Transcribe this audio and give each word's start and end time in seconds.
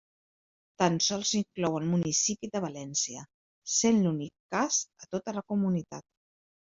Tan 0.81 0.95
sols 1.07 1.33
inclou 1.39 1.75
el 1.79 1.83
municipi 1.91 2.49
de 2.55 2.61
València, 2.65 3.25
sent 3.73 3.99
l'únic 4.07 4.33
cas 4.57 4.79
a 5.05 5.07
tota 5.13 5.35
la 5.37 5.45
comunitat. 5.53 6.07